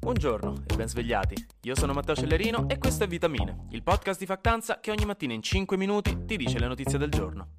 Buongiorno 0.00 0.62
e 0.66 0.76
ben 0.76 0.88
svegliati. 0.88 1.34
Io 1.62 1.74
sono 1.74 1.92
Matteo 1.92 2.14
Cellerino 2.14 2.68
e 2.68 2.78
questo 2.78 3.02
è 3.04 3.06
Vitamine, 3.08 3.66
il 3.70 3.82
podcast 3.82 4.20
di 4.20 4.26
Factanza 4.26 4.78
che 4.78 4.92
ogni 4.92 5.04
mattina 5.04 5.32
in 5.34 5.42
5 5.42 5.76
minuti 5.76 6.24
ti 6.24 6.36
dice 6.36 6.58
le 6.60 6.68
notizie 6.68 6.98
del 6.98 7.10
giorno. 7.10 7.56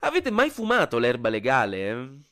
Avete 0.00 0.30
mai 0.30 0.50
fumato 0.50 0.98
l'erba 0.98 1.28
legale? 1.28 2.27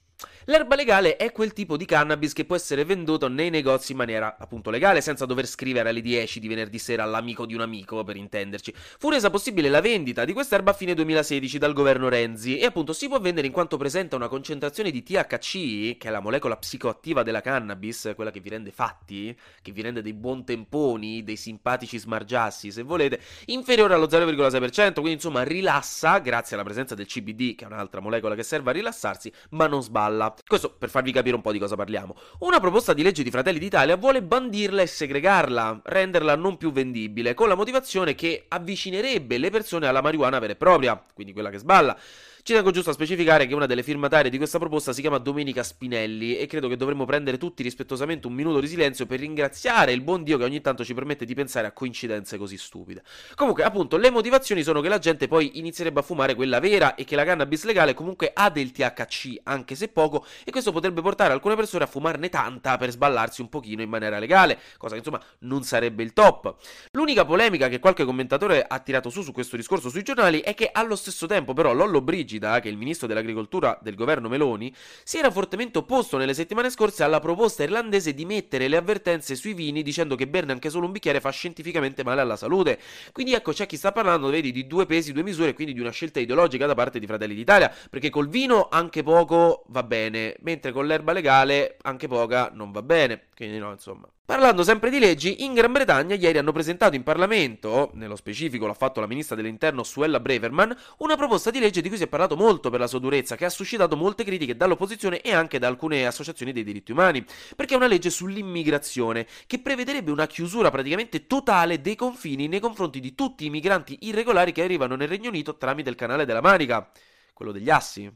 L'erba 0.49 0.77
legale 0.77 1.17
è 1.17 1.33
quel 1.33 1.53
tipo 1.53 1.77
di 1.77 1.85
cannabis 1.85 2.33
che 2.33 2.45
può 2.45 2.55
essere 2.55 2.85
venduto 2.85 3.29
nei 3.29 3.51
negozi 3.51 3.93
in 3.93 3.99
maniera 3.99 4.37
appunto 4.39 4.71
legale, 4.71 5.01
senza 5.01 5.27
dover 5.27 5.47
scrivere 5.47 5.89
alle 5.89 6.01
10 6.01 6.39
di 6.39 6.47
venerdì 6.47 6.79
sera 6.79 7.03
all'amico 7.03 7.47
di 7.47 7.55
un 7.55 7.63
amico, 7.63 8.05
per 8.05 8.15
intenderci. 8.15 8.73
Fu 8.99 9.11
resa 9.11 9.29
possibile 9.29 9.69
la 9.69 9.81
vendita 9.81 10.25
di 10.25 10.33
quest'erba 10.33 10.71
a 10.71 10.75
fine 10.75 10.95
2016 10.95 11.59
dal 11.59 11.73
governo 11.73 12.09
Renzi 12.09 12.59
e 12.59 12.65
appunto 12.65 12.93
si 12.93 13.09
può 13.09 13.19
vendere 13.19 13.49
in 13.49 13.53
quanto 13.53 13.77
presenta 13.77 14.15
una 14.15 14.29
concentrazione 14.29 14.93
di 14.93 15.03
THC, 15.03 15.97
che 15.97 16.09
è 16.09 16.11
la 16.11 16.21
molecola 16.21 16.57
psicoattiva 16.57 17.25
della 17.25 17.41
cannabis, 17.41 18.13
quella 18.15 18.31
che 18.31 18.39
vi 18.39 18.51
rende 18.51 18.71
fatti, 18.71 19.37
che 19.61 19.73
vi 19.73 19.83
rende 19.83 20.01
dei 20.01 20.15
buon 20.15 20.45
temponi, 20.45 21.25
dei 21.25 21.37
simpatici 21.37 21.99
smargiassi, 21.99 22.71
se 22.71 22.83
volete, 22.83 23.21
inferiore 23.47 23.95
allo 23.95 24.07
0,6%, 24.07 24.93
quindi 24.93 25.13
insomma 25.13 25.43
rilassa 25.43 26.19
grazie 26.19 26.55
alla 26.55 26.65
presenza 26.65 26.95
del 26.95 27.07
CBD, 27.07 27.57
che 27.57 27.65
è 27.65 27.67
un'altra 27.67 28.01
molecola 28.01 28.37
che 28.37 28.45
serve 28.45 28.71
a 28.71 28.73
rilassarsi, 28.73 29.33
ma 29.51 29.67
non 29.67 29.83
sballa. 30.07 30.35
Questo 30.47 30.75
per 30.79 30.89
farvi 30.89 31.13
capire 31.13 31.35
un 31.35 31.43
po' 31.43 31.53
di 31.53 31.59
cosa 31.59 31.77
parliamo. 31.77 32.17
Una 32.41 32.61
proposta 32.61 32.93
di 32.93 33.03
legge 33.03 33.23
di 33.23 33.31
Fratelli 33.31 33.59
d'Italia 33.59 33.97
vuole 33.97 34.23
bandirla 34.23 34.83
e 34.83 34.87
segregarla, 34.87 35.81
renderla 35.85 36.37
non 36.37 36.57
più 36.57 36.73
vendibile, 36.73 37.35
con 37.35 37.49
la 37.49 37.55
motivazione 37.55 38.15
che 38.15 38.45
avvicinerebbe 38.49 39.39
le 39.39 39.51
persone 39.51 39.87
alla 39.87 40.01
marijuana 40.01 40.39
vera 40.39 40.53
e 40.53 40.57
propria, 40.57 41.03
quindi 41.13 41.33
quella 41.33 41.51
che 41.51 41.59
sballa. 41.59 41.97
Ci 42.47 42.53
tengo 42.53 42.71
giusto 42.71 42.91
a 42.91 42.93
specificare 42.93 43.49
che 43.49 43.55
una 43.55 43.67
delle 43.67 43.83
firmatarie 43.83 44.31
di 44.31 44.37
questa 44.37 44.61
proposta 44.61 44.93
si 44.93 45.01
chiama 45.01 45.19
Domenica 45.19 45.65
Spinelli 45.65 46.37
e 46.37 46.47
credo 46.47 46.69
che 46.69 46.77
dovremmo 46.77 47.05
prendere 47.05 47.39
tutti 47.39 47.65
rispettosamente 47.65 48.29
un 48.29 48.35
minuto 48.35 48.61
di 48.61 48.69
silenzio 48.69 49.05
per 49.05 49.19
ringraziare 49.19 49.91
il 49.91 50.01
buon 50.01 50.23
Dio 50.23 50.39
che 50.39 50.45
ogni 50.45 50.61
tanto 50.61 50.85
ci 50.85 50.95
permette 50.95 51.25
di 51.25 51.35
pensare 51.35 51.67
a 51.67 51.73
coincidenze 51.73 52.39
così 52.39 52.57
stupide. 52.57 53.03
Comunque, 53.35 53.65
appunto, 53.65 53.97
le 53.97 54.11
motivazioni 54.11 54.63
sono 54.63 54.81
che 54.81 54.89
la 54.89 55.01
gente 55.01 55.27
poi 55.27 55.59
inizierebbe 55.59 55.99
a 55.99 56.03
fumare 56.05 56.37
quella 56.37 56.61
vera 56.61 56.95
e 56.95 57.03
che 57.03 57.17
la 57.17 57.25
cannabis 57.25 57.65
legale 57.65 57.95
comunque 57.95 58.31
ha 58.33 58.49
del 58.49 58.71
THC, 58.71 59.41
anche 59.43 59.75
se 59.75 59.89
poco, 59.89 60.25
e 60.45 60.53
questo 60.53 60.71
potrebbe 60.71 61.03
portare 61.03 61.33
alcune 61.33 61.57
persone 61.57 61.83
a 61.83 61.89
fumarne 61.89 62.29
tanta 62.29 62.77
per 62.77 62.93
sballarsi 62.93 63.41
un 63.41 63.49
pochino 63.49 63.83
in 63.83 63.89
maniera 63.89 64.21
legale, 64.21 64.57
cosa 64.79 64.93
che 64.93 64.99
insomma 64.99 65.21
non 65.41 65.65
sarebbe 65.65 66.05
il 66.05 66.13
top. 66.13 66.55
L'unica 66.93 67.25
polemica 67.25 67.67
che 67.67 67.81
qualche 67.81 68.05
commentatore 68.05 68.65
ha 68.65 68.79
tirato 68.79 69.11
su 69.11 69.23
su 69.23 69.33
questo 69.33 69.57
discorso 69.57 69.89
sui 69.89 70.05
giornali 70.05 70.39
è 70.39 70.55
che 70.55 70.71
allo 70.73 70.95
stesso 70.95 71.27
tempo 71.27 71.53
però 71.53 71.73
Lollo 71.73 72.01
Brigida 72.01 72.35
Brigida, 72.37 72.61
che 72.61 72.69
il 72.69 72.77
ministro 72.77 73.07
dell'agricoltura 73.07 73.79
del 73.83 73.95
governo 73.95 74.29
Meloni, 74.29 74.73
si 75.03 75.19
era 75.19 75.31
fortemente 75.31 75.79
opposto 75.79 76.17
nelle 76.17 76.35
settimane 76.35 76.71
scorse 76.71 77.03
alla 77.03 77.21
proposta 77.21 77.63
irlandese 77.63 78.15
di 78.15 78.25
mettere 78.25 78.69
le 78.69 78.77
avvertenze 78.77 79.35
sui 79.35 79.55
vini 79.55 79.83
dicendo 79.83 80.15
che 80.15 80.27
berne 80.29 80.53
anche 80.53 80.71
solo 80.71 80.87
un 80.87 80.93
bicchiere 80.93 81.21
fa 81.21 81.31
scientificamente 81.31 82.05
male 82.05 82.21
alla 82.21 82.37
salute. 82.37 82.79
Quindi 83.13 83.35
ecco, 83.35 83.53
c'è 83.53 83.67
chi 83.67 83.77
sta 83.77 83.93
parlando, 83.93 84.29
vedi, 84.29 84.53
di 84.53 84.67
due 84.67 84.87
pesi, 84.87 85.13
due 85.13 85.23
misure, 85.23 85.55
quindi 85.55 85.73
di 85.73 85.81
una 85.81 85.91
scelta 85.91 86.21
ideologica 86.21 86.67
da 86.67 86.75
parte 86.75 86.99
di 86.99 87.07
Fratelli 87.07 87.35
d'Italia, 87.35 87.73
perché 87.91 88.11
col 88.11 88.29
vino 88.29 88.69
anche 88.71 89.03
poco 89.03 89.65
va 89.69 89.83
bene, 89.83 90.37
mentre 90.41 90.73
con 90.73 90.87
l'erba 90.87 91.13
legale 91.13 91.77
anche 91.83 92.09
poca 92.09 92.51
non 92.53 92.71
va 92.71 92.83
bene. 92.83 93.25
Quindi 93.35 93.59
no, 93.59 93.73
insomma. 93.73 94.09
Parlando 94.27 94.65
sempre 94.65 94.91
di 94.91 94.99
leggi, 94.99 95.45
in 95.45 95.55
Gran 95.55 95.71
Bretagna 95.71 96.17
ieri 96.17 96.37
hanno 96.39 96.51
presentato 96.51 96.97
in 96.97 97.05
Parlamento, 97.05 97.93
nello 97.95 98.17
specifico 98.17 98.67
l'ha 98.67 98.75
fatto 98.75 98.99
la 98.99 99.07
ministra 99.07 99.37
dell'interno 99.37 99.85
Suella 99.85 100.19
Breverman, 100.19 100.77
una 100.99 101.15
proposta 101.15 101.53
di 101.53 101.61
legge 101.61 101.81
di 101.81 101.87
cui 101.87 101.97
si 101.97 102.03
è 102.03 102.09
parlato 102.09 102.35
molto 102.35 102.69
per 102.69 102.81
la 102.81 102.89
sua 102.89 102.99
durezza, 102.99 103.37
che 103.37 103.45
ha 103.45 103.51
suscitato 103.51 103.95
molte 103.97 104.25
critiche 104.25 104.57
dall'opposizione 104.57 105.21
e 105.21 105.33
anche 105.33 105.61
da 105.61 105.69
alcune 105.69 106.07
associazioni 106.07 106.51
dei 106.51 106.65
diritti 106.65 106.91
umani, 106.91 107.25
perché 107.55 107.75
è 107.75 107.77
una 107.77 107.87
legge 107.87 108.11
sull'immigrazione 108.11 109.29
che 109.47 109.61
prevederebbe 109.61 110.11
una 110.11 110.27
chiusura 110.27 110.73
praticamente 110.73 111.29
totale 111.29 111.81
dei 111.81 111.95
confini 111.95 112.49
nei 112.49 112.59
confronti 112.59 112.99
di 112.99 113.15
tutti 113.15 113.47
i 113.47 113.51
migranti 113.51 113.97
irregolari 114.01 114.51
che 114.51 114.65
arrivano 114.65 114.97
nel 114.97 115.07
Regno 115.07 115.29
Unito 115.29 115.57
tramite 115.57 115.89
il 115.89 115.95
canale 115.95 116.25
della 116.25 116.41
Manica, 116.41 116.91
quello 117.33 117.53
degli 117.53 117.71
assi 117.71 118.13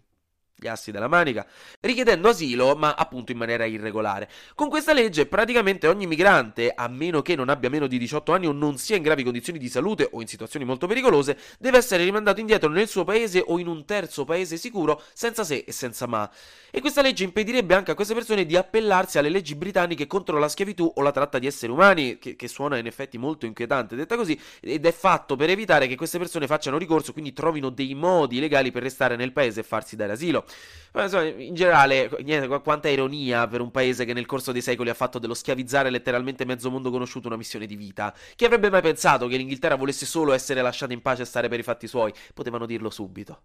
gli 0.60 0.68
assi 0.68 0.90
della 0.90 1.08
manica, 1.08 1.46
richiedendo 1.80 2.28
asilo, 2.28 2.74
ma 2.76 2.94
appunto 2.94 3.32
in 3.32 3.38
maniera 3.38 3.64
irregolare. 3.64 4.28
Con 4.54 4.68
questa 4.68 4.92
legge 4.92 5.26
praticamente 5.26 5.86
ogni 5.86 6.06
migrante, 6.06 6.72
a 6.74 6.88
meno 6.88 7.22
che 7.22 7.34
non 7.34 7.48
abbia 7.48 7.70
meno 7.70 7.86
di 7.86 7.98
18 7.98 8.32
anni 8.32 8.46
o 8.46 8.52
non 8.52 8.76
sia 8.76 8.96
in 8.96 9.02
gravi 9.02 9.22
condizioni 9.22 9.58
di 9.58 9.68
salute 9.68 10.08
o 10.12 10.20
in 10.20 10.26
situazioni 10.26 10.64
molto 10.64 10.86
pericolose, 10.86 11.38
deve 11.58 11.78
essere 11.78 12.04
rimandato 12.04 12.40
indietro 12.40 12.68
nel 12.68 12.88
suo 12.88 13.04
paese 13.04 13.42
o 13.44 13.58
in 13.58 13.66
un 13.66 13.84
terzo 13.84 14.24
paese 14.24 14.56
sicuro, 14.56 15.02
senza 15.12 15.44
se 15.44 15.64
e 15.66 15.72
senza 15.72 16.06
ma. 16.06 16.30
E 16.70 16.80
questa 16.80 17.02
legge 17.02 17.24
impedirebbe 17.24 17.74
anche 17.74 17.90
a 17.90 17.94
queste 17.94 18.14
persone 18.14 18.44
di 18.44 18.56
appellarsi 18.56 19.18
alle 19.18 19.28
leggi 19.28 19.54
britanniche 19.54 20.06
contro 20.06 20.38
la 20.38 20.48
schiavitù 20.48 20.92
o 20.94 21.02
la 21.02 21.10
tratta 21.10 21.38
di 21.38 21.46
esseri 21.46 21.72
umani, 21.72 22.18
che, 22.18 22.36
che 22.36 22.48
suona 22.48 22.78
in 22.78 22.86
effetti 22.86 23.18
molto 23.18 23.46
inquietante, 23.46 23.96
detta 23.96 24.16
così, 24.16 24.38
ed 24.60 24.84
è 24.84 24.92
fatto 24.92 25.36
per 25.36 25.50
evitare 25.50 25.86
che 25.86 25.96
queste 25.96 26.18
persone 26.18 26.46
facciano 26.46 26.78
ricorso, 26.78 27.12
quindi 27.12 27.32
trovino 27.32 27.70
dei 27.70 27.94
modi 27.94 28.38
legali 28.40 28.70
per 28.70 28.82
restare 28.82 29.16
nel 29.16 29.32
paese 29.32 29.60
e 29.60 29.62
farsi 29.62 29.96
dare 29.96 30.12
asilo. 30.12 30.44
In 30.92 31.54
generale, 31.54 32.10
niente, 32.24 32.48
quanta 32.60 32.88
ironia 32.88 33.46
per 33.46 33.60
un 33.60 33.70
paese 33.70 34.04
che 34.04 34.12
nel 34.12 34.26
corso 34.26 34.50
dei 34.50 34.60
secoli 34.60 34.90
ha 34.90 34.94
fatto 34.94 35.20
dello 35.20 35.34
schiavizzare 35.34 35.88
letteralmente 35.88 36.44
mezzo 36.44 36.68
mondo 36.68 36.90
conosciuto 36.90 37.28
una 37.28 37.36
missione 37.36 37.66
di 37.66 37.76
vita. 37.76 38.12
Chi 38.34 38.44
avrebbe 38.44 38.70
mai 38.70 38.82
pensato 38.82 39.28
che 39.28 39.36
l'Inghilterra 39.36 39.76
volesse 39.76 40.04
solo 40.04 40.32
essere 40.32 40.62
lasciata 40.62 40.92
in 40.92 41.00
pace 41.00 41.22
e 41.22 41.26
stare 41.26 41.48
per 41.48 41.60
i 41.60 41.62
fatti 41.62 41.86
suoi? 41.86 42.12
Potevano 42.34 42.66
dirlo 42.66 42.90
subito. 42.90 43.40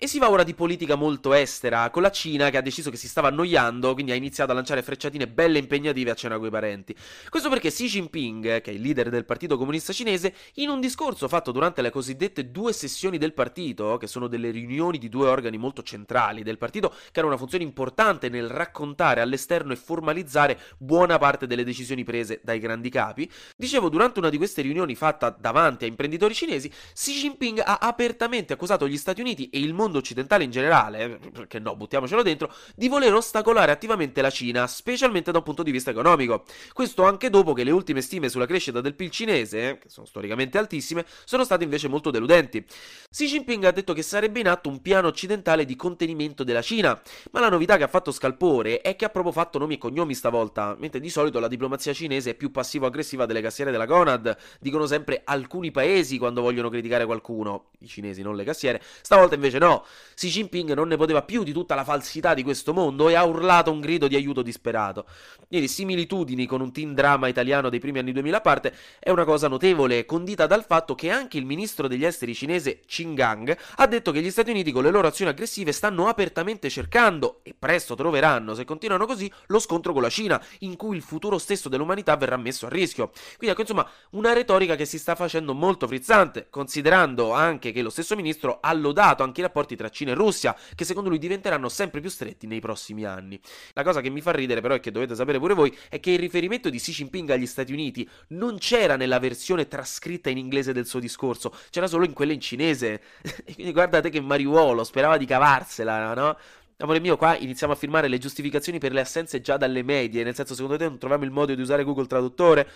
E 0.00 0.06
si 0.06 0.20
va 0.20 0.30
ora 0.30 0.44
di 0.44 0.54
politica 0.54 0.94
molto 0.94 1.34
estera, 1.34 1.90
con 1.90 2.02
la 2.02 2.12
Cina 2.12 2.50
che 2.50 2.56
ha 2.56 2.60
deciso 2.60 2.88
che 2.88 2.96
si 2.96 3.08
stava 3.08 3.26
annoiando, 3.26 3.94
quindi 3.94 4.12
ha 4.12 4.14
iniziato 4.14 4.52
a 4.52 4.54
lanciare 4.54 4.80
frecciatine 4.80 5.26
belle 5.26 5.58
impegnative 5.58 6.12
a 6.12 6.14
cena 6.14 6.38
coi 6.38 6.50
parenti. 6.50 6.94
Questo 7.28 7.48
perché 7.48 7.70
Xi 7.70 7.86
Jinping, 7.86 8.60
che 8.60 8.70
è 8.70 8.74
il 8.74 8.80
leader 8.80 9.08
del 9.08 9.24
Partito 9.24 9.58
Comunista 9.58 9.92
Cinese, 9.92 10.32
in 10.54 10.68
un 10.68 10.78
discorso 10.78 11.26
fatto 11.26 11.50
durante 11.50 11.82
le 11.82 11.90
cosiddette 11.90 12.52
due 12.52 12.72
sessioni 12.72 13.18
del 13.18 13.32
partito, 13.32 13.96
che 13.96 14.06
sono 14.06 14.28
delle 14.28 14.52
riunioni 14.52 14.98
di 14.98 15.08
due 15.08 15.26
organi 15.26 15.58
molto 15.58 15.82
centrali 15.82 16.44
del 16.44 16.58
partito, 16.58 16.94
che 17.10 17.18
hanno 17.18 17.30
una 17.30 17.36
funzione 17.36 17.64
importante 17.64 18.28
nel 18.28 18.48
raccontare 18.48 19.20
all'esterno 19.20 19.72
e 19.72 19.76
formalizzare 19.76 20.60
buona 20.78 21.18
parte 21.18 21.48
delle 21.48 21.64
decisioni 21.64 22.04
prese 22.04 22.40
dai 22.44 22.60
grandi 22.60 22.88
capi, 22.88 23.28
dicevo, 23.56 23.88
durante 23.88 24.20
una 24.20 24.30
di 24.30 24.36
queste 24.36 24.62
riunioni 24.62 24.94
fatta 24.94 25.36
davanti 25.36 25.86
a 25.86 25.88
imprenditori 25.88 26.34
cinesi, 26.34 26.70
Xi 26.94 27.12
Jinping 27.14 27.58
ha 27.64 27.78
apertamente 27.80 28.52
accusato 28.52 28.86
gli 28.86 28.96
Stati 28.96 29.20
Uniti 29.20 29.50
e 29.50 29.58
il 29.58 29.74
mondo 29.74 29.86
mondo 29.88 29.98
occidentale 29.98 30.44
in 30.44 30.50
generale, 30.50 31.18
perché 31.32 31.58
no, 31.58 31.74
buttiamocelo 31.74 32.22
dentro, 32.22 32.52
di 32.76 32.88
voler 32.88 33.14
ostacolare 33.14 33.72
attivamente 33.72 34.20
la 34.20 34.30
Cina, 34.30 34.66
specialmente 34.66 35.32
da 35.32 35.38
un 35.38 35.44
punto 35.44 35.62
di 35.62 35.70
vista 35.70 35.90
economico. 35.90 36.44
Questo 36.72 37.04
anche 37.04 37.30
dopo 37.30 37.54
che 37.54 37.64
le 37.64 37.70
ultime 37.70 38.02
stime 38.02 38.28
sulla 38.28 38.46
crescita 38.46 38.80
del 38.80 38.94
PIL 38.94 39.10
cinese, 39.10 39.78
che 39.78 39.88
sono 39.88 40.06
storicamente 40.06 40.58
altissime, 40.58 41.04
sono 41.24 41.44
state 41.44 41.64
invece 41.64 41.88
molto 41.88 42.10
deludenti. 42.10 42.64
Xi 43.10 43.26
Jinping 43.26 43.64
ha 43.64 43.70
detto 43.70 43.94
che 43.94 44.02
sarebbe 44.02 44.40
in 44.40 44.48
atto 44.48 44.68
un 44.68 44.80
piano 44.82 45.08
occidentale 45.08 45.64
di 45.64 45.74
contenimento 45.74 46.44
della 46.44 46.62
Cina, 46.62 47.00
ma 47.32 47.40
la 47.40 47.48
novità 47.48 47.76
che 47.76 47.84
ha 47.84 47.88
fatto 47.88 48.12
scalpore 48.12 48.80
è 48.82 48.94
che 48.94 49.06
ha 49.06 49.08
proprio 49.08 49.32
fatto 49.32 49.58
nomi 49.58 49.74
e 49.74 49.78
cognomi 49.78 50.14
stavolta, 50.14 50.76
mentre 50.78 51.00
di 51.00 51.08
solito 51.08 51.40
la 51.40 51.48
diplomazia 51.48 51.92
cinese 51.92 52.30
è 52.30 52.34
più 52.34 52.50
passivo-aggressiva 52.50 53.24
delle 53.26 53.40
cassiere 53.40 53.70
della 53.70 53.86
Conad, 53.86 54.36
dicono 54.60 54.86
sempre 54.86 55.22
alcuni 55.24 55.70
paesi 55.70 56.18
quando 56.18 56.42
vogliono 56.42 56.68
criticare 56.68 57.06
qualcuno, 57.06 57.70
i 57.80 57.86
cinesi 57.86 58.22
non 58.22 58.36
le 58.36 58.44
cassiere, 58.44 58.82
stavolta 59.00 59.34
invece 59.34 59.58
no, 59.58 59.77
Xi 60.14 60.28
Jinping 60.28 60.72
non 60.74 60.88
ne 60.88 60.96
poteva 60.96 61.22
più 61.22 61.42
di 61.42 61.52
tutta 61.52 61.74
la 61.74 61.84
falsità 61.84 62.34
di 62.34 62.42
questo 62.42 62.72
mondo 62.72 63.08
e 63.08 63.14
ha 63.14 63.24
urlato 63.24 63.70
un 63.70 63.80
grido 63.80 64.08
di 64.08 64.16
aiuto 64.16 64.42
disperato. 64.42 65.06
Quindi 65.46 65.68
similitudini 65.68 66.46
con 66.46 66.60
un 66.60 66.72
teen 66.72 66.94
drama 66.94 67.28
italiano 67.28 67.68
dei 67.68 67.78
primi 67.78 67.98
anni 67.98 68.12
2000 68.12 68.36
a 68.36 68.40
parte 68.40 68.74
è 68.98 69.10
una 69.10 69.24
cosa 69.24 69.48
notevole, 69.48 70.04
condita 70.04 70.46
dal 70.46 70.64
fatto 70.64 70.94
che 70.94 71.10
anche 71.10 71.38
il 71.38 71.44
ministro 71.44 71.88
degli 71.88 72.04
esteri 72.04 72.34
cinese 72.34 72.80
Qin 72.86 73.14
Gang 73.14 73.56
ha 73.76 73.86
detto 73.86 74.12
che 74.12 74.20
gli 74.20 74.30
Stati 74.30 74.50
Uniti 74.50 74.72
con 74.72 74.82
le 74.82 74.90
loro 74.90 75.08
azioni 75.08 75.30
aggressive 75.30 75.72
stanno 75.72 76.06
apertamente 76.08 76.68
cercando, 76.68 77.40
e 77.42 77.54
presto 77.58 77.94
troveranno, 77.94 78.54
se 78.54 78.64
continuano 78.64 79.06
così, 79.06 79.30
lo 79.46 79.58
scontro 79.58 79.92
con 79.92 80.02
la 80.02 80.10
Cina, 80.10 80.42
in 80.60 80.76
cui 80.76 80.96
il 80.96 81.02
futuro 81.02 81.38
stesso 81.38 81.68
dell'umanità 81.68 82.16
verrà 82.16 82.36
messo 82.36 82.66
a 82.66 82.68
rischio. 82.68 83.10
Quindi 83.36 83.48
ecco 83.48 83.60
insomma 83.62 83.88
una 84.10 84.32
retorica 84.32 84.76
che 84.76 84.84
si 84.84 84.98
sta 84.98 85.14
facendo 85.14 85.54
molto 85.54 85.86
frizzante, 85.86 86.48
considerando 86.50 87.32
anche 87.32 87.72
che 87.72 87.82
lo 87.82 87.90
stesso 87.90 88.16
ministro 88.16 88.58
ha 88.60 88.72
lodato 88.72 89.22
anche 89.22 89.40
i 89.40 89.44
rapporti 89.44 89.67
tra 89.76 89.88
Cina 89.88 90.12
e 90.12 90.14
Russia, 90.14 90.56
che 90.74 90.84
secondo 90.84 91.08
lui 91.08 91.18
diventeranno 91.18 91.68
sempre 91.68 92.00
più 92.00 92.10
stretti 92.10 92.46
nei 92.46 92.60
prossimi 92.60 93.04
anni. 93.04 93.40
La 93.72 93.82
cosa 93.82 94.00
che 94.00 94.10
mi 94.10 94.20
fa 94.20 94.32
ridere 94.32 94.60
però 94.60 94.74
è 94.74 94.80
che 94.80 94.90
dovete 94.90 95.14
sapere 95.14 95.38
pure 95.38 95.54
voi 95.54 95.76
è 95.88 96.00
che 96.00 96.10
il 96.10 96.18
riferimento 96.18 96.70
di 96.70 96.78
Xi 96.78 96.92
Jinping 96.92 97.30
agli 97.30 97.46
Stati 97.46 97.72
Uniti 97.72 98.08
non 98.28 98.58
c'era 98.58 98.96
nella 98.96 99.18
versione 99.18 99.68
trascritta 99.68 100.30
in 100.30 100.38
inglese 100.38 100.72
del 100.72 100.86
suo 100.86 101.00
discorso, 101.00 101.54
c'era 101.70 101.86
solo 101.86 102.04
in 102.04 102.12
quella 102.12 102.32
in 102.32 102.40
cinese. 102.40 103.00
quindi 103.54 103.72
guardate 103.72 104.10
che 104.10 104.20
mariuolo, 104.20 104.84
sperava 104.84 105.16
di 105.16 105.26
cavarsela, 105.26 106.14
no? 106.14 106.36
Amore 106.80 107.00
mio, 107.00 107.16
qua 107.16 107.36
iniziamo 107.36 107.72
a 107.72 107.76
firmare 107.76 108.06
le 108.06 108.18
giustificazioni 108.18 108.78
per 108.78 108.92
le 108.92 109.00
assenze 109.00 109.40
già 109.40 109.56
dalle 109.56 109.82
medie, 109.82 110.22
nel 110.22 110.34
senso 110.34 110.54
secondo 110.54 110.76
te 110.76 110.84
non 110.84 110.96
troviamo 110.98 111.24
il 111.24 111.32
modo 111.32 111.52
di 111.52 111.60
usare 111.60 111.82
Google 111.82 112.06
Traduttore? 112.06 112.70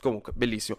Comunque, 0.00 0.32
bellissimo. 0.34 0.76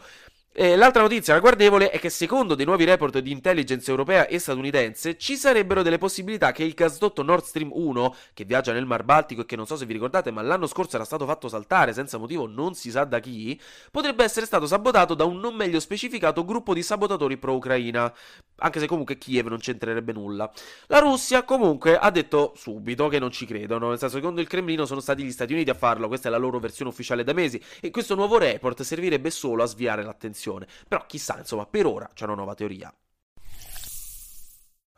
E 0.58 0.78
l'altra 0.78 1.02
notizia 1.02 1.34
ragguardevole 1.34 1.90
è 1.90 2.00
che 2.00 2.10
secondo 2.10 2.56
dei 2.56 2.66
nuovi 2.66 2.86
report 2.86 3.20
di 3.20 3.30
intelligence 3.30 3.92
europea 3.92 4.26
e 4.26 4.40
statunitense 4.40 5.18
ci 5.18 5.36
sarebbero 5.36 5.82
delle 5.82 5.98
possibilità 5.98 6.54
che 6.54 6.64
il 6.64 6.74
gasdotto 6.74 7.24
Nord 7.24 7.44
Stream 7.44 7.72
1, 7.74 8.16
che 8.34 8.46
viaggia 8.46 8.72
nel 8.72 8.86
Mar 8.86 9.04
Baltico 9.04 9.42
e 9.42 9.46
che 9.46 9.58
non 9.58 9.66
so 9.66 9.76
se 9.76 9.86
vi 9.86 9.92
ricordate 9.92 10.32
ma 10.32 10.42
l'anno 10.42 10.66
scorso 10.66 10.96
era 10.96 11.04
stato 11.04 11.26
fatto 11.26 11.50
saltare 11.50 11.92
senza 11.92 12.18
motivo 12.18 12.48
non 12.48 12.74
si 12.74 12.90
sa 12.90 13.04
da 13.04 13.20
chi, 13.20 13.60
potrebbe 13.92 14.24
essere 14.24 14.46
stato 14.46 14.66
sabotato 14.66 15.14
da 15.14 15.26
un 15.26 15.40
non 15.40 15.56
meglio 15.56 15.82
specificato 15.82 16.46
gruppo 16.46 16.74
di 16.74 16.84
sabotatori 16.84 17.36
pro-Ucraina, 17.36 18.14
anche 18.60 18.80
se 18.80 18.88
comunque 18.88 19.18
Kiev 19.18 19.48
non 19.48 19.58
c'entrerebbe 19.58 20.14
nulla. 20.14 20.50
La 20.88 21.00
Russia 21.00 21.44
comunque 21.44 21.98
ha 21.98 22.10
detto 22.12 22.54
subito 22.56 23.10
che 23.10 23.20
non 23.20 23.30
ci 23.30 23.46
credono, 23.46 23.90
nel 23.90 24.00
senso 24.00 24.16
secondo 24.16 24.40
il 24.40 24.48
Cremlino 24.48 24.86
sono 24.86 25.02
stati 25.02 25.22
gli 25.22 25.32
Stati 25.32 25.52
Uniti 25.52 25.70
a 25.70 25.74
farlo, 25.74 26.08
questa 26.08 26.30
è 26.30 26.32
la 26.32 26.38
loro 26.38 26.60
versione 26.60 26.92
ufficiale 26.92 27.26
da 27.26 27.34
mesi 27.34 27.62
e 27.82 27.90
questo 27.90 28.16
nuovo 28.16 28.38
report 28.38 28.84
servirebbe 28.84 29.30
solo 29.30 29.62
a 29.62 29.66
sviare 29.66 30.02
l'attenzione 30.02 30.44
discussione. 30.46 30.68
Però 30.88 31.06
chissà, 31.06 31.38
insomma, 31.40 31.66
per 31.66 31.86
ora 31.86 32.10
c'è 32.14 32.26
una 32.26 32.36
nuova 32.36 32.54
teoria. 32.54 32.94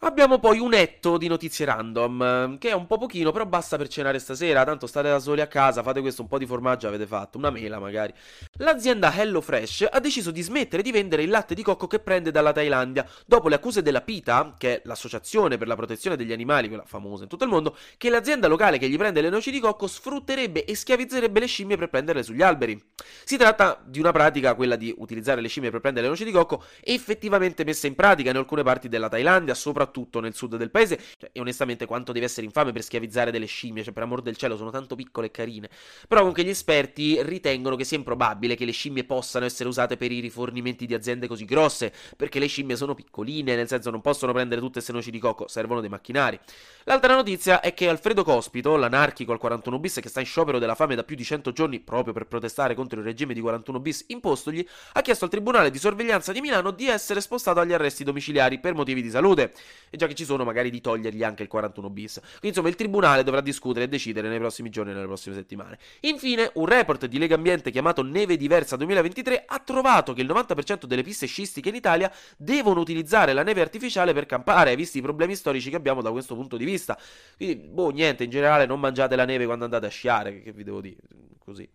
Abbiamo 0.07 0.39
poi 0.39 0.57
un 0.57 0.74
etto 0.74 1.18
di 1.18 1.27
notizie 1.27 1.65
random, 1.65 2.57
che 2.59 2.69
è 2.69 2.74
un 2.74 2.88
po' 2.88 2.98
pochino, 2.98 3.33
però 3.33 3.45
basta 3.45 3.75
per 3.75 3.89
cenare 3.89 4.19
stasera, 4.19 4.63
tanto 4.63 4.88
state 4.88 5.09
da 5.09 5.19
soli 5.19 5.42
a 5.42 5.48
casa, 5.48 5.83
fate 5.83 6.00
questo, 6.00 6.21
un 6.21 6.30
po' 6.30 6.38
di 6.38 6.45
formaggio 6.45 6.88
avete 6.88 7.06
fatto, 7.06 7.38
una 7.38 7.50
mela 7.50 7.77
magari. 7.77 8.13
L'azienda 8.54 9.13
HelloFresh 9.13 9.88
ha 9.92 10.00
deciso 10.00 10.31
di 10.31 10.42
smettere 10.42 10.81
di 10.81 10.94
vendere 10.94 11.24
il 11.24 11.30
latte 11.30 11.54
di 11.54 11.62
cocco 11.62 11.88
che 11.88 12.00
prende 12.00 12.31
dalla 12.31 12.54
Thailandia, 12.54 13.06
dopo 13.25 13.50
le 13.50 13.56
accuse 13.56 13.81
della 13.81 14.00
PITA, 14.00 14.56
che 14.57 14.75
è 14.75 14.81
l'associazione 14.86 15.57
per 15.57 15.68
la 15.68 15.75
protezione 15.75 16.15
degli 16.15 16.31
animali, 16.31 16.69
quella 16.69 16.86
famosa 16.86 17.24
in 17.24 17.30
tutto 17.30 17.44
il 17.44 17.50
mondo, 17.50 17.75
che 17.98 18.09
l'azienda 18.09 18.48
locale 18.48 18.77
che 18.77 18.88
gli 18.88 18.98
prende 18.98 19.19
le 19.19 19.30
noci 19.30 19.51
di 19.51 19.59
cocco 19.59 19.88
sfrutterebbe 19.88 20.63
e 20.63 20.74
schiavizzerebbe 20.74 21.42
le 21.42 21.48
scimmie 21.48 21.75
per 21.75 21.89
prenderle 21.89 22.24
sugli 22.24 22.42
alberi. 22.42 22.81
Si 23.25 23.36
tratta 23.36 23.83
di 23.86 24.00
una 24.00 24.13
pratica, 24.13 24.56
quella 24.56 24.77
di 24.77 24.95
utilizzare 24.98 25.42
le 25.42 25.50
scimmie 25.50 25.69
per 25.69 25.81
prendere 25.81 26.06
le 26.06 26.12
noci 26.13 26.24
di 26.24 26.31
cocco, 26.31 26.63
effettivamente 26.81 27.65
messa 27.65 27.88
in 27.88 27.94
pratica 27.95 28.30
in 28.30 28.38
alcune 28.38 28.63
parti 28.63 28.88
della 28.88 29.09
Thailandia, 29.09 29.54
soprattutto 29.54 29.95
soprattutto 29.97 30.19
nel 30.19 30.35
sud 30.35 30.55
del 30.55 30.69
paese. 30.69 30.99
Cioè, 31.17 31.29
e 31.33 31.39
onestamente, 31.39 31.85
quanto 31.85 32.11
deve 32.11 32.25
essere 32.25 32.45
infame 32.45 32.71
per 32.71 32.83
schiavizzare 32.83 33.31
delle 33.31 33.45
scimmie? 33.45 33.83
Cioè, 33.83 33.94
per 33.94 34.03
amor 34.03 34.21
del 34.21 34.38
cielo, 34.38 34.55
sono 34.55 34.69
tanto 34.69 34.95
piccole 34.95 35.27
e 35.27 35.31
carine. 35.31 35.69
Però, 36.07 36.19
comunque, 36.19 36.44
gli 36.44 36.49
esperti 36.49 37.21
ritengono 37.23 37.75
che 37.75 37.83
sia 37.83 37.97
improbabile 37.97 38.55
che 38.55 38.65
le 38.65 38.71
scimmie 38.71 39.03
possano 39.03 39.45
essere 39.45 39.67
usate 39.67 39.97
per 39.97 40.11
i 40.11 40.19
rifornimenti 40.19 40.85
di 40.85 40.94
aziende 40.94 41.27
così 41.27 41.45
grosse. 41.45 41.91
Perché 42.15 42.39
le 42.39 42.47
scimmie 42.47 42.75
sono 42.75 42.94
piccoline, 42.94 43.55
nel 43.55 43.67
senso, 43.67 43.89
non 43.89 44.01
possono 44.01 44.31
prendere 44.31 44.61
tutte 44.61 44.73
queste 44.73 44.91
noci 44.91 45.09
di 45.11 45.19
cocco, 45.19 45.47
servono 45.47 45.81
dei 45.81 45.89
macchinari. 45.89 46.39
L'altra 46.83 47.15
notizia 47.15 47.59
è 47.59 47.73
che 47.73 47.89
Alfredo 47.89 48.23
Cospito, 48.23 48.75
l'anarchico 48.77 49.31
al 49.33 49.39
41 49.39 49.79
bis 49.79 49.99
che 50.01 50.07
sta 50.07 50.21
in 50.21 50.25
sciopero 50.25 50.59
della 50.59 50.75
fame 50.75 50.95
da 50.95 51.03
più 51.03 51.15
di 51.15 51.23
100 51.23 51.51
giorni 51.51 51.79
proprio 51.81 52.13
per 52.13 52.27
protestare 52.27 52.75
contro 52.75 52.99
il 52.99 53.05
regime 53.05 53.33
di 53.33 53.41
41 53.41 53.79
bis 53.79 54.05
impostogli, 54.07 54.65
ha 54.94 55.01
chiesto 55.01 55.25
al 55.25 55.31
Tribunale 55.31 55.69
di 55.69 55.79
sorveglianza 55.79 56.31
di 56.31 56.39
Milano 56.39 56.71
di 56.71 56.88
essere 56.88 57.19
spostato 57.19 57.59
agli 57.59 57.73
arresti 57.73 58.05
domiciliari 58.05 58.59
per 58.59 58.73
motivi 58.73 59.01
di 59.01 59.09
salute 59.09 59.53
e 59.89 59.97
già 59.97 60.07
che 60.07 60.15
ci 60.15 60.25
sono 60.25 60.43
magari 60.43 60.69
di 60.69 60.81
togliergli 60.81 61.23
anche 61.23 61.43
il 61.43 61.49
41 61.49 61.89
bis. 61.89 62.19
Quindi 62.19 62.47
insomma 62.49 62.69
il 62.69 62.75
tribunale 62.75 63.23
dovrà 63.23 63.41
discutere 63.41 63.85
e 63.85 63.87
decidere 63.87 64.29
nei 64.29 64.39
prossimi 64.39 64.69
giorni 64.69 64.91
e 64.91 64.93
nelle 64.93 65.05
prossime 65.07 65.35
settimane. 65.35 65.77
Infine, 66.01 66.51
un 66.55 66.65
report 66.65 67.05
di 67.05 67.17
Lega 67.17 67.35
Ambiente 67.35 67.71
chiamato 67.71 68.03
Neve 68.03 68.37
Diversa 68.37 68.75
2023 68.75 69.43
ha 69.45 69.59
trovato 69.59 70.13
che 70.13 70.21
il 70.21 70.27
90% 70.27 70.85
delle 70.85 71.03
piste 71.03 71.25
scistiche 71.25 71.69
in 71.69 71.75
Italia 71.75 72.11
devono 72.37 72.79
utilizzare 72.79 73.33
la 73.33 73.43
neve 73.43 73.61
artificiale 73.61 74.13
per 74.13 74.25
campare, 74.25 74.75
visti 74.75 74.99
i 74.99 75.01
problemi 75.01 75.35
storici 75.35 75.69
che 75.69 75.75
abbiamo 75.75 76.01
da 76.01 76.11
questo 76.11 76.35
punto 76.35 76.57
di 76.57 76.65
vista. 76.65 76.97
Quindi, 77.35 77.55
boh, 77.55 77.89
niente, 77.89 78.23
in 78.23 78.29
generale 78.29 78.65
non 78.65 78.79
mangiate 78.79 79.15
la 79.15 79.25
neve 79.25 79.45
quando 79.45 79.65
andate 79.65 79.85
a 79.85 79.89
sciare, 79.89 80.41
che, 80.41 80.51
vi 80.51 80.63
devo 80.63 80.81
dire, 80.81 81.01
così. 81.39 81.69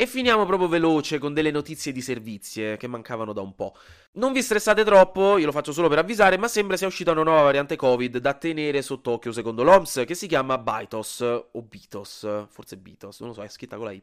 E 0.00 0.06
finiamo 0.06 0.46
proprio 0.46 0.68
veloce 0.68 1.18
con 1.18 1.34
delle 1.34 1.50
notizie 1.50 1.90
di 1.90 2.00
servizie 2.00 2.76
che 2.76 2.86
mancavano 2.86 3.32
da 3.32 3.40
un 3.40 3.56
po'. 3.56 3.74
Non 4.18 4.32
vi 4.32 4.42
stressate 4.42 4.82
troppo, 4.82 5.38
io 5.38 5.46
lo 5.46 5.52
faccio 5.52 5.70
solo 5.70 5.86
per 5.86 5.98
avvisare, 5.98 6.36
ma 6.38 6.48
sembra 6.48 6.76
sia 6.76 6.88
uscita 6.88 7.12
una 7.12 7.22
nuova 7.22 7.42
variante 7.42 7.76
Covid 7.76 8.18
da 8.18 8.34
tenere 8.34 8.82
sott'occhio 8.82 9.30
secondo 9.30 9.62
l'OMS, 9.62 10.02
che 10.04 10.16
si 10.16 10.26
chiama 10.26 10.58
Bitos, 10.58 11.20
o 11.20 11.62
Bitos, 11.62 12.26
forse 12.48 12.76
Bitos, 12.78 13.20
non 13.20 13.28
lo 13.28 13.34
so, 13.36 13.42
è 13.42 13.48
scritta 13.48 13.76
con 13.76 13.84
la 13.84 13.92
Y, 13.92 14.02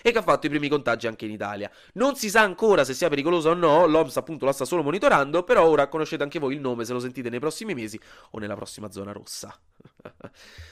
e 0.00 0.12
che 0.12 0.16
ha 0.16 0.22
fatto 0.22 0.46
i 0.46 0.48
primi 0.48 0.70
contagi 0.70 1.08
anche 1.08 1.26
in 1.26 1.32
Italia. 1.32 1.70
Non 1.92 2.16
si 2.16 2.30
sa 2.30 2.40
ancora 2.40 2.84
se 2.84 2.94
sia 2.94 3.10
pericolosa 3.10 3.50
o 3.50 3.54
no, 3.54 3.84
l'OMS 3.84 4.16
appunto 4.16 4.46
la 4.46 4.52
sta 4.52 4.64
solo 4.64 4.82
monitorando, 4.82 5.42
però 5.42 5.66
ora 5.66 5.88
conoscete 5.88 6.22
anche 6.22 6.38
voi 6.38 6.54
il 6.54 6.60
nome 6.60 6.86
se 6.86 6.94
lo 6.94 6.98
sentite 6.98 7.28
nei 7.28 7.38
prossimi 7.38 7.74
mesi 7.74 8.00
o 8.30 8.38
nella 8.38 8.54
prossima 8.54 8.90
zona 8.90 9.12
rossa. 9.12 9.54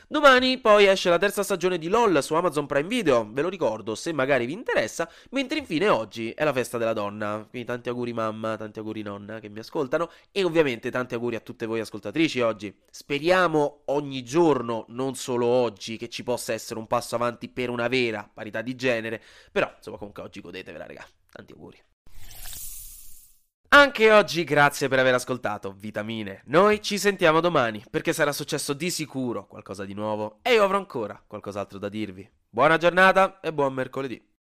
Domani 0.08 0.58
poi 0.58 0.87
esce 0.87 1.11
la 1.11 1.19
terza 1.19 1.43
stagione 1.43 1.76
di 1.76 1.88
LOL 1.88 2.23
su 2.23 2.32
Amazon 2.32 2.64
Prime 2.64 2.88
Video, 2.88 3.29
ve 3.31 3.43
lo 3.43 3.50
ricordo 3.50 3.94
se 3.94 4.14
magari 4.14 4.46
vi 4.46 4.55
interessa, 4.55 5.11
mentre 5.31 5.58
infine 5.58 5.90
oggi 5.90 6.31
è 6.31 6.43
la 6.44 6.55
festa 6.55 6.79
della 6.79 6.94
donna, 6.94 7.46
quindi 7.49 7.69
tanti 7.69 7.90
auguri 7.90 8.14
mamma, 8.14 8.56
tanti 8.78 8.80
auguri 8.80 9.02
nonna 9.02 9.40
che 9.40 9.48
mi 9.48 9.58
ascoltano 9.58 10.10
e 10.30 10.44
ovviamente 10.44 10.90
tanti 10.90 11.14
auguri 11.14 11.36
a 11.36 11.40
tutte 11.40 11.66
voi 11.66 11.80
ascoltatrici 11.80 12.40
oggi. 12.40 12.75
Speriamo 12.90 13.82
ogni 13.86 14.22
giorno, 14.22 14.84
non 14.88 15.14
solo 15.14 15.46
oggi, 15.46 15.96
che 15.96 16.08
ci 16.08 16.22
possa 16.22 16.52
essere 16.52 16.78
un 16.78 16.86
passo 16.86 17.14
avanti 17.14 17.48
per 17.48 17.70
una 17.70 17.88
vera 17.88 18.28
parità 18.32 18.62
di 18.62 18.75
genere, 18.75 19.22
però 19.50 19.72
insomma 19.76 19.98
comunque 19.98 20.22
oggi 20.22 20.40
godetevela 20.40 20.86
raga, 20.86 21.06
tanti 21.30 21.52
auguri. 21.52 21.82
Anche 23.70 24.10
oggi 24.10 24.44
grazie 24.44 24.88
per 24.88 24.98
aver 24.98 25.14
ascoltato 25.14 25.75
Vitamine. 25.76 26.42
Noi 26.46 26.80
ci 26.80 26.96
sentiamo 26.96 27.40
domani 27.40 27.84
perché 27.90 28.14
sarà 28.14 28.32
successo 28.32 28.72
di 28.72 28.88
sicuro 28.88 29.46
qualcosa 29.46 29.84
di 29.84 29.92
nuovo 29.92 30.38
e 30.40 30.54
io 30.54 30.64
avrò 30.64 30.78
ancora 30.78 31.22
qualcos'altro 31.26 31.78
da 31.78 31.90
dirvi. 31.90 32.28
Buona 32.48 32.78
giornata 32.78 33.40
e 33.40 33.52
buon 33.52 33.75
mercoledì. 33.75 34.36